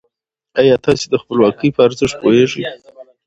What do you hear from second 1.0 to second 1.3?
د